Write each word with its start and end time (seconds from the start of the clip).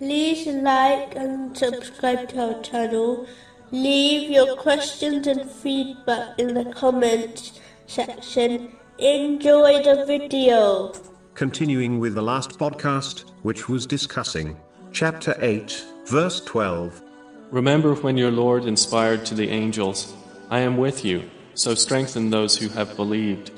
like 0.00 1.14
and 1.14 1.56
subscribe 1.56 2.28
to 2.30 2.54
our 2.54 2.62
channel. 2.62 3.26
Leave 3.70 4.30
your 4.30 4.56
questions 4.56 5.26
and 5.26 5.48
feedback 5.50 6.38
in 6.38 6.54
the 6.54 6.64
comments 6.72 7.60
section. 7.86 8.76
Enjoy 8.98 9.82
the 9.82 10.04
video. 10.06 10.92
Continuing 11.34 11.98
with 11.98 12.14
the 12.14 12.22
last 12.22 12.58
podcast, 12.58 13.30
which 13.42 13.68
was 13.68 13.86
discussing 13.86 14.56
chapter 14.92 15.36
8, 15.40 15.84
verse 16.06 16.40
12. 16.40 17.02
Remember 17.50 17.94
when 17.94 18.16
your 18.16 18.30
Lord 18.30 18.64
inspired 18.64 19.24
to 19.26 19.34
the 19.34 19.48
angels, 19.48 20.14
I 20.50 20.60
am 20.60 20.76
with 20.76 21.04
you, 21.04 21.28
so 21.54 21.74
strengthen 21.74 22.30
those 22.30 22.56
who 22.56 22.68
have 22.68 22.96
believed. 22.96 23.50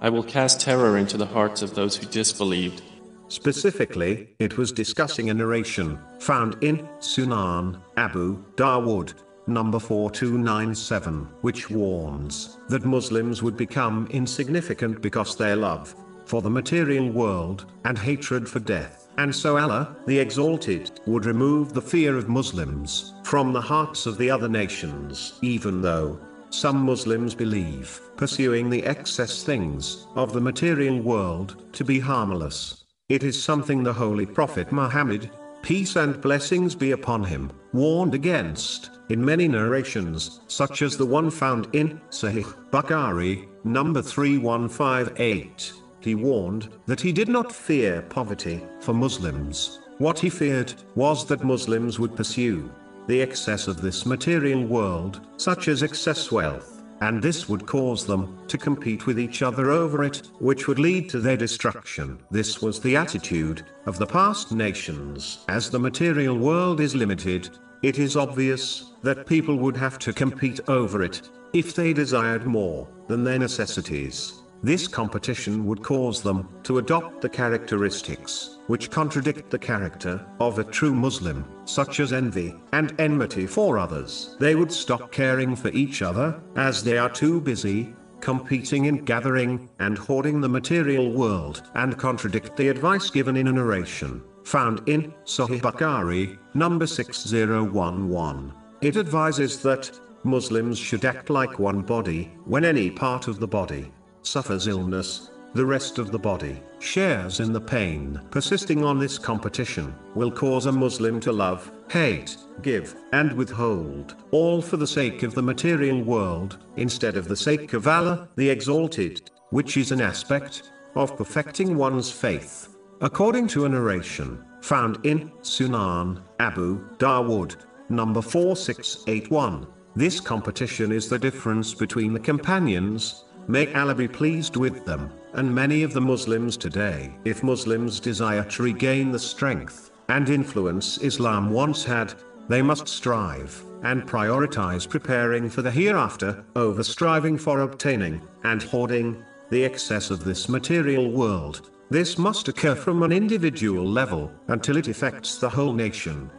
I 0.00 0.08
will 0.08 0.24
cast 0.24 0.60
terror 0.60 0.98
into 0.98 1.16
the 1.16 1.26
hearts 1.26 1.62
of 1.62 1.74
those 1.74 1.96
who 1.96 2.06
disbelieved. 2.06 2.82
Specifically, 3.28 4.28
it 4.38 4.58
was 4.58 4.70
discussing 4.70 5.30
a 5.30 5.34
narration 5.34 5.98
found 6.20 6.62
in 6.62 6.86
Sunan 7.00 7.80
Abu 7.96 8.42
Dawood, 8.56 9.14
number 9.46 9.78
4297, 9.78 11.28
which 11.40 11.70
warns 11.70 12.58
that 12.68 12.84
Muslims 12.84 13.42
would 13.42 13.56
become 13.56 14.06
insignificant 14.10 15.00
because 15.00 15.36
their 15.36 15.56
love 15.56 15.94
for 16.26 16.42
the 16.42 16.50
material 16.50 17.10
world 17.10 17.66
and 17.84 17.98
hatred 17.98 18.48
for 18.48 18.60
death. 18.60 19.08
And 19.16 19.34
so 19.34 19.56
Allah, 19.58 19.96
the 20.06 20.18
Exalted, 20.18 21.00
would 21.06 21.24
remove 21.24 21.72
the 21.72 21.82
fear 21.82 22.16
of 22.16 22.28
Muslims 22.28 23.14
from 23.22 23.52
the 23.52 23.60
hearts 23.60 24.06
of 24.06 24.18
the 24.18 24.30
other 24.30 24.48
nations, 24.48 25.38
even 25.42 25.80
though 25.80 26.18
some 26.50 26.78
Muslims 26.78 27.34
believe 27.34 28.00
pursuing 28.16 28.70
the 28.70 28.84
excess 28.84 29.42
things 29.42 30.06
of 30.14 30.32
the 30.32 30.40
material 30.40 31.00
world 31.00 31.64
to 31.72 31.84
be 31.84 31.98
harmless. 31.98 32.83
It 33.10 33.22
is 33.22 33.42
something 33.42 33.82
the 33.82 33.92
Holy 33.92 34.24
Prophet 34.24 34.72
Muhammad, 34.72 35.30
peace 35.60 35.96
and 35.96 36.18
blessings 36.22 36.74
be 36.74 36.92
upon 36.92 37.22
him, 37.22 37.52
warned 37.74 38.14
against, 38.14 38.92
in 39.10 39.22
many 39.22 39.46
narrations, 39.46 40.40
such 40.46 40.80
as 40.80 40.96
the 40.96 41.04
one 41.04 41.30
found 41.30 41.68
in 41.74 42.00
Sahih 42.08 42.50
Bukhari, 42.70 43.46
number 43.62 44.00
3158. 44.00 45.74
He 46.00 46.14
warned 46.14 46.70
that 46.86 47.02
he 47.02 47.12
did 47.12 47.28
not 47.28 47.52
fear 47.52 48.00
poverty 48.00 48.64
for 48.80 48.94
Muslims. 48.94 49.80
What 49.98 50.18
he 50.18 50.30
feared 50.30 50.72
was 50.94 51.26
that 51.26 51.44
Muslims 51.44 51.98
would 51.98 52.16
pursue 52.16 52.72
the 53.06 53.20
excess 53.20 53.68
of 53.68 53.82
this 53.82 54.06
material 54.06 54.64
world, 54.64 55.20
such 55.36 55.68
as 55.68 55.82
excess 55.82 56.32
wealth 56.32 56.73
and 57.04 57.20
this 57.20 57.50
would 57.50 57.66
cause 57.66 58.06
them 58.06 58.38
to 58.48 58.56
compete 58.56 59.06
with 59.06 59.20
each 59.20 59.42
other 59.42 59.70
over 59.70 60.04
it, 60.04 60.22
which 60.38 60.66
would 60.66 60.78
lead 60.78 61.10
to 61.10 61.20
their 61.20 61.36
destruction. 61.36 62.18
This 62.30 62.62
was 62.62 62.80
the 62.80 62.96
attitude 62.96 63.62
of 63.84 63.98
the 63.98 64.06
past 64.06 64.52
nations. 64.52 65.44
As 65.48 65.68
the 65.68 65.78
material 65.78 66.38
world 66.38 66.80
is 66.80 66.94
limited, 66.94 67.50
it 67.82 67.98
is 67.98 68.16
obvious 68.16 68.92
that 69.02 69.26
people 69.26 69.56
would 69.56 69.76
have 69.76 69.98
to 69.98 70.14
compete 70.14 70.60
over 70.68 71.02
it 71.02 71.28
if 71.52 71.74
they 71.74 71.92
desired 71.92 72.46
more 72.46 72.88
than 73.06 73.22
their 73.22 73.38
necessities. 73.38 74.40
This 74.64 74.88
competition 74.88 75.66
would 75.66 75.82
cause 75.82 76.22
them 76.22 76.48
to 76.62 76.78
adopt 76.78 77.20
the 77.20 77.28
characteristics 77.28 78.56
which 78.66 78.90
contradict 78.90 79.50
the 79.50 79.58
character 79.58 80.24
of 80.40 80.58
a 80.58 80.64
true 80.64 80.94
Muslim, 80.94 81.44
such 81.66 82.00
as 82.00 82.14
envy 82.14 82.54
and 82.72 82.98
enmity 82.98 83.46
for 83.46 83.76
others. 83.76 84.38
They 84.40 84.54
would 84.54 84.72
stop 84.72 85.12
caring 85.12 85.54
for 85.54 85.68
each 85.68 86.00
other, 86.00 86.40
as 86.56 86.82
they 86.82 86.96
are 86.96 87.10
too 87.10 87.42
busy 87.42 87.94
competing 88.20 88.86
in 88.86 89.04
gathering 89.04 89.68
and 89.80 89.98
hoarding 89.98 90.40
the 90.40 90.48
material 90.48 91.12
world, 91.12 91.62
and 91.74 91.98
contradict 91.98 92.56
the 92.56 92.68
advice 92.68 93.10
given 93.10 93.36
in 93.36 93.48
a 93.48 93.52
narration 93.52 94.22
found 94.44 94.80
in 94.88 95.12
Sahih 95.26 95.60
Bukhari, 95.60 96.38
number 96.54 96.86
6011. 96.86 98.54
It 98.80 98.96
advises 98.96 99.60
that 99.60 99.90
Muslims 100.22 100.78
should 100.78 101.04
act 101.04 101.28
like 101.28 101.58
one 101.58 101.82
body 101.82 102.32
when 102.46 102.64
any 102.64 102.90
part 102.90 103.28
of 103.28 103.40
the 103.40 103.46
body 103.46 103.92
suffers 104.26 104.66
illness, 104.66 105.30
the 105.54 105.64
rest 105.64 105.98
of 105.98 106.10
the 106.10 106.18
body 106.18 106.60
shares 106.80 107.38
in 107.38 107.52
the 107.52 107.60
pain. 107.60 108.20
Persisting 108.30 108.84
on 108.84 108.98
this 108.98 109.18
competition 109.18 109.94
will 110.14 110.30
cause 110.30 110.66
a 110.66 110.72
Muslim 110.72 111.20
to 111.20 111.30
love, 111.32 111.70
hate, 111.88 112.36
give, 112.62 112.96
and 113.12 113.32
withhold, 113.32 114.16
all 114.32 114.60
for 114.60 114.76
the 114.76 114.86
sake 114.86 115.22
of 115.22 115.34
the 115.34 115.42
material 115.42 116.02
world, 116.02 116.58
instead 116.76 117.16
of 117.16 117.28
the 117.28 117.36
sake 117.36 117.72
of 117.72 117.86
Allah, 117.86 118.28
the 118.36 118.50
Exalted, 118.50 119.30
which 119.50 119.76
is 119.76 119.92
an 119.92 120.00
aspect 120.00 120.72
of 120.96 121.16
perfecting 121.16 121.76
one's 121.76 122.10
faith. 122.10 122.76
According 123.00 123.48
to 123.48 123.64
a 123.64 123.68
narration 123.68 124.44
found 124.60 124.98
in 125.04 125.30
Sunan 125.42 126.20
Abu 126.40 126.84
Dawood, 126.96 127.56
number 127.88 128.22
4681, 128.22 129.66
this 129.94 130.18
competition 130.18 130.90
is 130.90 131.08
the 131.08 131.18
difference 131.18 131.74
between 131.74 132.12
the 132.12 132.20
companions 132.20 133.24
May 133.46 133.72
Allah 133.74 133.94
be 133.94 134.08
pleased 134.08 134.56
with 134.56 134.86
them, 134.86 135.10
and 135.34 135.54
many 135.54 135.82
of 135.82 135.92
the 135.92 136.00
Muslims 136.00 136.56
today. 136.56 137.14
If 137.26 137.42
Muslims 137.42 138.00
desire 138.00 138.44
to 138.44 138.62
regain 138.62 139.12
the 139.12 139.18
strength 139.18 139.90
and 140.08 140.30
influence 140.30 140.96
Islam 140.98 141.50
once 141.50 141.84
had, 141.84 142.14
they 142.48 142.62
must 142.62 142.88
strive 142.88 143.62
and 143.82 144.08
prioritize 144.08 144.88
preparing 144.88 145.50
for 145.50 145.60
the 145.60 145.70
hereafter 145.70 146.42
over 146.56 146.82
striving 146.82 147.36
for 147.36 147.60
obtaining 147.60 148.22
and 148.44 148.62
hoarding 148.62 149.22
the 149.50 149.62
excess 149.62 150.10
of 150.10 150.24
this 150.24 150.48
material 150.48 151.10
world. 151.10 151.70
This 151.90 152.16
must 152.16 152.48
occur 152.48 152.74
from 152.74 153.02
an 153.02 153.12
individual 153.12 153.84
level 153.84 154.32
until 154.48 154.78
it 154.78 154.88
affects 154.88 155.36
the 155.36 155.50
whole 155.50 155.74
nation. 155.74 156.30